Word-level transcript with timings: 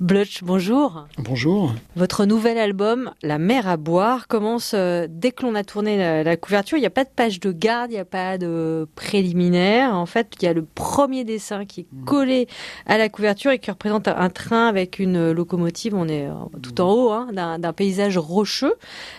Blutch, 0.00 0.42
bonjour. 0.42 1.04
Bonjour. 1.18 1.74
Votre 1.94 2.24
nouvel 2.24 2.56
album, 2.56 3.12
La 3.22 3.36
mer 3.36 3.68
à 3.68 3.76
boire, 3.76 4.28
commence 4.28 4.72
euh, 4.72 5.06
dès 5.10 5.30
que 5.30 5.42
l'on 5.42 5.54
a 5.54 5.62
tourné 5.62 5.98
la, 6.24 6.36
couverture. 6.38 6.78
Il 6.78 6.80
n'y 6.80 6.86
a 6.86 6.90
pas 6.90 7.04
de 7.04 7.10
page 7.14 7.38
de 7.38 7.52
garde, 7.52 7.90
il 7.90 7.94
n'y 7.94 8.00
a 8.00 8.06
pas 8.06 8.38
de 8.38 8.88
préliminaire. 8.94 9.94
En 9.94 10.06
fait, 10.06 10.32
il 10.40 10.46
y 10.46 10.48
a 10.48 10.54
le 10.54 10.64
premier 10.64 11.24
dessin 11.24 11.66
qui 11.66 11.80
est 11.80 11.86
hmm. 11.92 12.04
collé 12.06 12.48
à 12.86 12.96
la 12.96 13.10
couverture 13.10 13.50
et 13.50 13.58
qui 13.58 13.70
représente 13.70 14.08
un 14.08 14.30
train 14.30 14.68
avec 14.68 15.00
une 15.00 15.32
locomotive. 15.32 15.94
On 15.94 16.08
est 16.08 16.28
euh, 16.28 16.32
tout 16.62 16.80
en 16.80 16.90
haut 16.90 17.10
hein, 17.10 17.28
d'un 17.58 17.72
paysage 17.74 18.16
rocheux. 18.16 18.76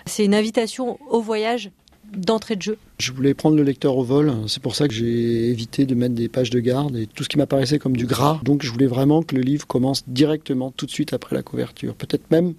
C'est 0.07 0.25
une 0.25 0.33
invitation 0.33 0.97
au 1.11 1.21
voyage 1.21 1.69
d'entrée 2.15 2.55
de 2.55 2.61
jeu 2.61 2.77
Je 2.99 3.11
voulais 3.11 3.33
prendre 3.33 3.55
le 3.55 3.63
lecteur 3.63 3.97
au 3.97 4.03
vol, 4.03 4.33
c'est 4.47 4.61
pour 4.61 4.75
ça 4.75 4.87
que 4.87 4.93
j'ai 4.93 5.49
évité 5.49 5.85
de 5.85 5.95
mettre 5.95 6.15
des 6.15 6.29
pages 6.29 6.49
de 6.49 6.59
garde 6.59 6.95
et 6.95 7.07
tout 7.07 7.23
ce 7.23 7.29
qui 7.29 7.37
m'apparaissait 7.37 7.79
comme 7.79 7.95
du 7.95 8.05
gras. 8.05 8.39
Donc 8.43 8.63
je 8.63 8.71
voulais 8.71 8.87
vraiment 8.87 9.23
que 9.23 9.35
le 9.35 9.41
livre 9.41 9.67
commence 9.67 10.03
directement 10.07 10.71
tout 10.71 10.85
de 10.85 10.91
suite 10.91 11.13
après 11.13 11.35
la 11.35 11.43
couverture. 11.43 11.95
Peut-être 11.95 12.29
même 12.31 12.53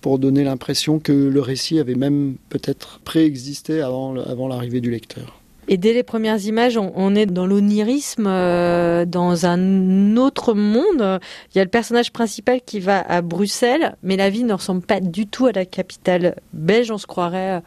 pour 0.00 0.18
donner 0.18 0.44
l'impression 0.44 0.98
que 0.98 1.12
le 1.12 1.40
récit 1.40 1.78
avait 1.78 1.94
même 1.94 2.36
peut-être 2.48 3.00
préexisté 3.00 3.80
avant, 3.80 4.16
avant 4.16 4.48
l'arrivée 4.48 4.80
du 4.80 4.90
lecteur. 4.90 5.40
Et 5.70 5.76
dès 5.76 5.92
les 5.92 6.02
premières 6.02 6.42
images, 6.46 6.78
on, 6.78 7.14
est 7.14 7.26
dans 7.26 7.46
l'onirisme, 7.46 8.26
euh, 8.26 9.04
dans 9.04 9.44
un 9.44 10.16
autre 10.16 10.54
monde. 10.54 11.20
Il 11.54 11.58
y 11.58 11.60
a 11.60 11.64
le 11.64 11.70
personnage 11.70 12.10
principal 12.10 12.60
qui 12.64 12.80
va 12.80 13.00
à 13.00 13.20
Bruxelles, 13.20 13.94
mais 14.02 14.16
la 14.16 14.30
ville 14.30 14.46
ne 14.46 14.54
ressemble 14.54 14.80
pas 14.80 15.00
du 15.00 15.26
tout 15.26 15.44
à 15.44 15.52
la 15.52 15.66
capitale 15.66 16.36
belge. 16.54 16.90
On 16.90 16.96
se 16.96 17.06
croirait 17.06 17.62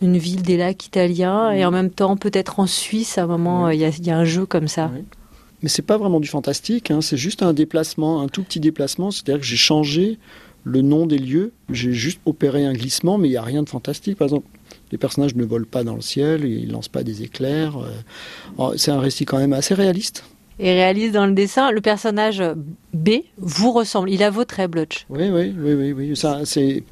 une 0.00 0.16
ville 0.16 0.42
des 0.42 0.56
lacs 0.56 0.86
italiens, 0.86 1.50
et 1.50 1.64
en 1.64 1.72
même 1.72 1.90
temps 1.90 2.16
peut-être 2.16 2.60
en 2.60 2.68
Suisse. 2.68 3.18
À 3.18 3.24
un 3.24 3.26
moment, 3.26 3.68
il, 3.70 3.80
y 3.80 4.10
a, 4.10 4.16
un 4.16 4.24
jeu 4.24 4.46
comme 4.46 4.68
ça. 4.68 4.88
Mais 4.94 5.02
Mais 5.64 5.68
c'est 5.68 5.82
pas 5.82 5.98
vraiment 5.98 6.20
du 6.20 6.28
fantastique. 6.28 6.92
Hein. 6.92 7.00
C'est 7.00 7.16
juste 7.16 7.42
un 7.42 7.52
déplacement, 7.52 8.20
un 8.20 8.28
tout 8.28 8.44
petit 8.44 8.60
déplacement. 8.60 9.10
C'est-à-dire 9.10 9.40
que 9.40 9.46
j'ai 9.46 9.56
changé 9.56 10.18
le 10.62 10.82
nom 10.82 11.04
des 11.06 11.18
lieux. 11.18 11.52
J'ai 11.68 11.92
juste 11.92 12.20
opéré 12.26 12.64
un 12.64 12.74
glissement, 12.74 13.18
mais 13.18 13.26
il 13.26 13.32
n'y 13.32 13.36
a 13.36 13.42
rien 13.42 13.64
de 13.64 13.68
fantastique. 13.68 14.16
Par 14.16 14.26
exemple, 14.26 14.46
les 14.90 14.98
personnages 14.98 15.34
ne 15.34 15.44
volent 15.44 15.66
pas 15.70 15.84
dans 15.84 15.94
le 15.94 16.00
ciel, 16.00 16.44
ils 16.44 16.68
ne 16.68 16.72
lancent 16.72 16.88
pas 16.88 17.02
des 17.02 17.22
éclairs. 17.22 17.78
Euh. 17.78 18.74
C'est 18.76 18.90
un 18.90 19.00
récit 19.00 19.24
quand 19.24 19.38
même 19.38 19.52
assez 19.52 19.74
réaliste. 19.74 20.24
Et 20.62 20.74
réaliste 20.74 21.14
dans 21.14 21.24
le 21.24 21.32
dessin, 21.32 21.70
le 21.70 21.80
personnage 21.80 22.42
B 22.92 23.10
vous 23.38 23.72
ressemble. 23.72 24.10
Il 24.10 24.22
a 24.22 24.28
vos 24.28 24.44
traits, 24.44 24.70
Blotch. 24.70 25.06
Oui, 25.08 25.30
oui, 25.30 25.54
oui, 25.56 25.72
oui. 25.72 25.92
oui. 25.92 26.16
Ça, 26.16 26.42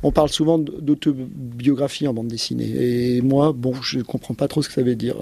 on 0.02 0.10
parle 0.10 0.30
souvent 0.30 0.58
d'autobiographie 0.58 2.08
en 2.08 2.14
bande 2.14 2.28
dessinée. 2.28 2.70
Et 2.78 3.20
moi, 3.20 3.52
bon, 3.52 3.74
je 3.82 3.98
ne 3.98 4.04
comprends 4.04 4.32
pas 4.32 4.48
trop 4.48 4.62
ce 4.62 4.69
que 4.69 4.74
ça 4.74 4.82
veut 4.82 4.94
dire. 4.94 5.16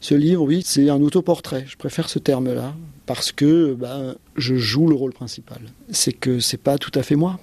Ce 0.00 0.14
livre, 0.14 0.42
oui, 0.42 0.62
c'est 0.64 0.88
un 0.88 1.02
autoportrait. 1.02 1.66
Je 1.68 1.76
préfère 1.76 2.08
ce 2.08 2.18
terme-là 2.18 2.74
parce 3.04 3.32
que 3.32 3.74
bah, 3.74 4.14
je 4.34 4.54
joue 4.54 4.88
le 4.88 4.94
rôle 4.94 5.12
principal. 5.12 5.58
C'est 5.90 6.14
que 6.14 6.40
c'est 6.40 6.62
pas 6.62 6.78
tout 6.78 6.92
à 6.94 7.02
fait 7.02 7.16
moi. 7.16 7.38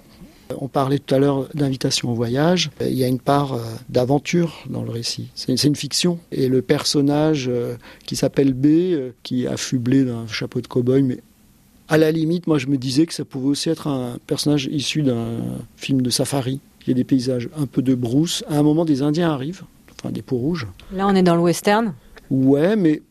On 0.55 0.67
parlait 0.67 0.99
tout 0.99 1.13
à 1.13 1.19
l'heure 1.19 1.47
d'invitation 1.53 2.11
au 2.11 2.15
voyage. 2.15 2.69
Il 2.81 2.93
y 2.93 3.03
a 3.03 3.07
une 3.07 3.19
part 3.19 3.53
euh, 3.53 3.59
d'aventure 3.89 4.63
dans 4.69 4.83
le 4.83 4.91
récit. 4.91 5.29
C'est 5.35 5.63
une 5.63 5.75
fiction. 5.75 6.19
Et 6.31 6.47
le 6.47 6.61
personnage 6.61 7.47
euh, 7.49 7.75
qui 8.05 8.15
s'appelle 8.15 8.53
B, 8.53 8.65
euh, 8.65 9.11
qui 9.23 9.43
est 9.43 9.47
affublé 9.47 10.03
d'un 10.03 10.27
chapeau 10.27 10.61
de 10.61 10.67
cow-boy, 10.67 11.03
mais 11.03 11.19
à 11.89 11.97
la 11.97 12.11
limite, 12.11 12.47
moi 12.47 12.57
je 12.57 12.67
me 12.67 12.77
disais 12.77 13.05
que 13.05 13.13
ça 13.13 13.25
pouvait 13.25 13.47
aussi 13.47 13.69
être 13.69 13.87
un 13.87 14.17
personnage 14.27 14.65
issu 14.71 15.03
d'un 15.03 15.39
film 15.75 16.01
de 16.01 16.09
safari. 16.09 16.59
Il 16.85 16.89
y 16.89 16.91
a 16.91 16.95
des 16.95 17.03
paysages 17.03 17.49
un 17.57 17.65
peu 17.65 17.81
de 17.81 17.95
brousse. 17.95 18.43
À 18.49 18.57
un 18.57 18.63
moment, 18.63 18.85
des 18.85 19.01
Indiens 19.01 19.31
arrivent, 19.31 19.63
enfin 19.99 20.11
des 20.11 20.21
peaux 20.21 20.37
rouges. 20.37 20.67
Là, 20.93 21.07
on 21.07 21.15
est 21.15 21.23
dans 21.23 21.35
le 21.35 21.41
western 21.41 21.93
Ouais, 22.29 22.75
mais 22.75 23.01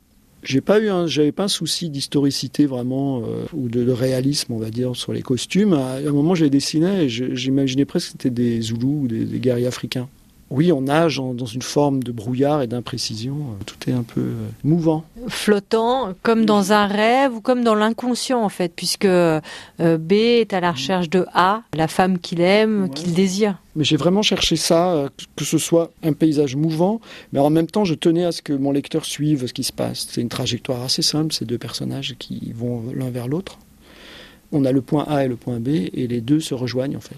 j'ai 0.42 0.60
pas 0.60 0.80
eu 0.80 0.88
j'avais 1.06 1.32
pas 1.32 1.44
un 1.44 1.48
souci 1.48 1.90
d'historicité 1.90 2.66
vraiment 2.66 3.22
euh, 3.22 3.44
ou 3.52 3.68
de, 3.68 3.90
réalisme, 3.90 4.52
on 4.52 4.58
va 4.58 4.70
dire, 4.70 4.94
sur 4.94 5.12
les 5.12 5.22
costumes. 5.22 5.72
À 5.72 5.96
un 5.96 6.12
moment, 6.12 6.34
j'ai 6.34 6.50
dessiné 6.50 7.02
et 7.02 7.08
j'imaginais 7.08 7.84
presque 7.84 8.06
que 8.06 8.12
c'était 8.12 8.30
des 8.30 8.60
Zoulous 8.60 9.00
ou 9.02 9.08
des, 9.08 9.24
guerriers 9.38 9.66
africains. 9.66 10.08
Oui, 10.48 10.70
on 10.70 10.82
nage 10.82 11.16
dans 11.16 11.46
une 11.46 11.62
forme 11.62 12.04
de 12.04 12.12
brouillard 12.12 12.62
et 12.62 12.68
d'imprécision. 12.68 13.36
Tout 13.66 13.90
est 13.90 13.92
un 13.92 14.04
peu 14.04 14.20
euh, 14.20 14.48
mouvant. 14.62 15.04
Flottant, 15.28 16.14
comme 16.22 16.44
dans 16.44 16.72
un 16.72 16.86
rêve 16.86 17.34
ou 17.34 17.40
comme 17.40 17.64
dans 17.64 17.74
l'inconscient 17.74 18.42
en 18.42 18.48
fait, 18.48 18.72
puisque 18.74 19.04
euh, 19.04 19.40
B 19.78 20.12
est 20.12 20.52
à 20.52 20.60
la 20.60 20.72
recherche 20.72 21.10
de 21.10 21.26
A, 21.32 21.62
la 21.74 21.88
femme 21.88 22.18
qu'il 22.18 22.40
aime, 22.40 22.90
qu'il 22.90 23.14
désire. 23.14 23.56
Mais 23.74 23.84
j'ai 23.84 23.96
vraiment 23.96 24.22
cherché 24.22 24.56
ça, 24.56 24.92
euh, 24.92 25.08
que 25.36 25.44
ce 25.44 25.58
soit 25.58 25.90
un 26.02 26.12
paysage 26.12 26.56
mouvant, 26.56 27.00
mais 27.32 27.40
en 27.40 27.50
même 27.50 27.66
temps, 27.66 27.84
je 27.84 27.94
tenais 27.94 28.24
à 28.24 28.32
ce 28.32 28.42
que 28.42 28.52
mon 28.52 28.72
lecteur 28.72 29.04
suive 29.04 29.46
ce 29.46 29.52
qui 29.52 29.64
se 29.64 29.72
passe. 29.72 30.06
C'est 30.10 30.20
une 30.20 30.28
trajectoire 30.28 30.82
assez 30.82 31.02
simple, 31.02 31.32
ces 31.32 31.44
deux 31.44 31.58
personnages 31.58 32.14
qui 32.18 32.52
vont 32.54 32.84
l'un 32.94 33.10
vers 33.10 33.28
l'autre. 33.28 33.58
On 34.52 34.64
a 34.64 34.72
le 34.72 34.80
point 34.80 35.04
A 35.08 35.24
et 35.24 35.28
le 35.28 35.36
point 35.36 35.60
B, 35.60 35.68
et 35.68 36.06
les 36.06 36.20
deux 36.20 36.40
se 36.40 36.54
rejoignent 36.54 36.96
en 36.96 37.00
fait. 37.00 37.16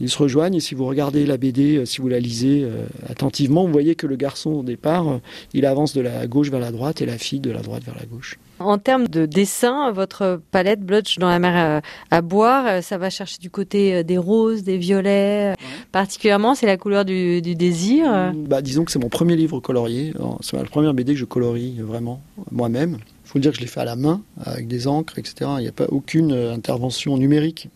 Ils 0.00 0.08
se 0.08 0.18
rejoignent 0.18 0.54
et 0.54 0.60
si 0.60 0.74
vous 0.76 0.86
regardez 0.86 1.26
la 1.26 1.36
BD, 1.36 1.76
euh, 1.76 1.84
si 1.84 2.00
vous 2.00 2.08
la 2.08 2.20
lisez 2.20 2.62
euh, 2.62 2.86
attentivement, 3.08 3.64
vous 3.64 3.72
voyez 3.72 3.96
que 3.96 4.06
le 4.06 4.14
garçon 4.14 4.50
au 4.50 4.62
départ, 4.62 5.08
euh, 5.08 5.18
il 5.54 5.66
avance 5.66 5.92
de 5.92 6.00
la 6.00 6.26
gauche 6.28 6.50
vers 6.50 6.60
la 6.60 6.70
droite 6.70 7.02
et 7.02 7.06
la 7.06 7.18
fille 7.18 7.40
de 7.40 7.50
la 7.50 7.62
droite 7.62 7.82
vers 7.84 7.96
la 7.96 8.06
gauche. 8.06 8.38
En 8.60 8.78
termes 8.78 9.08
de 9.08 9.26
dessin, 9.26 9.90
votre 9.92 10.40
palette 10.50 10.80
Blotch 10.80 11.18
dans 11.18 11.28
la 11.28 11.38
mer 11.38 11.80
à, 12.10 12.22
boire, 12.22 12.82
ça 12.82 12.98
va 12.98 13.08
chercher 13.08 13.38
du 13.38 13.50
côté 13.50 14.02
des 14.02 14.18
roses, 14.18 14.64
des 14.64 14.78
violets. 14.78 15.54
Particulièrement, 15.92 16.56
c'est 16.56 16.66
la 16.66 16.76
couleur 16.76 17.04
du, 17.04 17.40
désir. 17.40 18.10
Mmh, 18.10 18.46
bah, 18.48 18.60
disons 18.60 18.84
que 18.84 18.90
c'est 18.90 18.98
mon 18.98 19.08
premier 19.08 19.36
livre 19.36 19.60
colorié. 19.60 20.12
C'est 20.40 20.56
la 20.56 20.64
première 20.64 20.92
BD 20.92 21.12
que 21.12 21.20
je 21.20 21.24
colorie 21.24 21.76
vraiment 21.78 22.20
moi-même. 22.50 22.98
Il 23.26 23.28
faut 23.28 23.38
dire 23.38 23.52
que 23.52 23.58
je 23.58 23.62
l'ai 23.62 23.68
fait 23.68 23.80
à 23.80 23.84
la 23.84 23.94
main, 23.94 24.22
avec 24.44 24.66
des 24.66 24.88
encres, 24.88 25.20
etc. 25.20 25.50
Il 25.58 25.62
n'y 25.62 25.68
a 25.68 25.72
pas 25.72 25.86
aucune 25.90 26.32
intervention 26.32 27.16
numérique. 27.16 27.68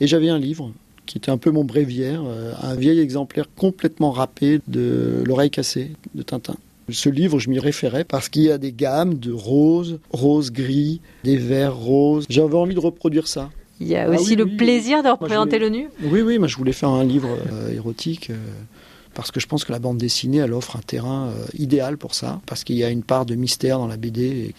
Et 0.00 0.06
j'avais 0.06 0.30
un 0.30 0.38
livre 0.38 0.72
qui 1.08 1.16
était 1.16 1.30
un 1.30 1.38
peu 1.38 1.50
mon 1.50 1.64
bréviaire, 1.64 2.22
euh, 2.24 2.52
un 2.62 2.74
vieil 2.74 3.00
exemplaire 3.00 3.46
complètement 3.56 4.12
râpé 4.12 4.60
de 4.68 5.22
L'oreille 5.26 5.50
cassée 5.50 5.92
de 6.14 6.22
Tintin. 6.22 6.54
Ce 6.90 7.08
livre, 7.08 7.38
je 7.38 7.50
m'y 7.50 7.58
référais 7.58 8.04
parce 8.04 8.28
qu'il 8.28 8.42
y 8.42 8.50
a 8.50 8.58
des 8.58 8.72
gammes 8.72 9.14
de 9.14 9.32
roses, 9.32 9.98
rose 10.10 10.52
gris, 10.52 11.00
des 11.24 11.36
verts 11.36 11.76
roses. 11.76 12.26
J'avais 12.28 12.56
envie 12.56 12.74
de 12.74 12.80
reproduire 12.80 13.26
ça. 13.26 13.50
Il 13.80 13.88
y 13.88 13.96
a 13.96 14.04
ah 14.04 14.10
aussi 14.10 14.36
le 14.36 14.46
plaisir 14.56 15.02
de 15.02 15.08
représenter 15.08 15.58
le 15.58 15.70
nu 15.70 15.88
Oui, 16.02 16.20
oui, 16.20 16.38
moi 16.38 16.46
je 16.46 16.56
voulais 16.56 16.72
faire 16.72 16.90
un 16.90 17.04
livre 17.04 17.28
euh, 17.52 17.72
érotique. 17.72 18.30
Euh, 18.30 18.36
parce 19.14 19.30
que 19.30 19.40
je 19.40 19.46
pense 19.46 19.64
que 19.64 19.72
la 19.72 19.78
bande 19.78 19.98
dessinée, 19.98 20.38
elle 20.38 20.52
offre 20.52 20.76
un 20.76 20.80
terrain 20.80 21.32
idéal 21.58 21.96
pour 21.96 22.14
ça, 22.14 22.40
parce 22.46 22.62
qu'il 22.62 22.76
y 22.76 22.84
a 22.84 22.90
une 22.90 23.02
part 23.02 23.26
de 23.26 23.34
mystère 23.34 23.78
dans 23.78 23.88
la 23.88 23.96
BD. 23.96 24.54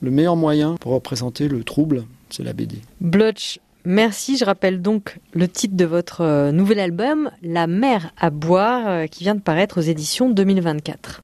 le 0.00 0.10
meilleur 0.10 0.34
moyen 0.34 0.76
pour 0.80 0.92
représenter 0.92 1.46
le 1.46 1.62
trouble, 1.62 2.04
c'est 2.30 2.42
la 2.42 2.54
BD. 2.54 2.76
Blotch 3.02 3.58
Merci, 3.84 4.36
je 4.36 4.44
rappelle 4.44 4.82
donc 4.82 5.18
le 5.32 5.48
titre 5.48 5.76
de 5.76 5.84
votre 5.84 6.20
euh, 6.22 6.52
nouvel 6.52 6.80
album, 6.80 7.30
La 7.42 7.66
mer 7.66 8.12
à 8.18 8.30
boire, 8.30 8.86
euh, 8.86 9.06
qui 9.06 9.24
vient 9.24 9.34
de 9.34 9.40
paraître 9.40 9.78
aux 9.78 9.82
éditions 9.82 10.28
2024. 10.28 11.16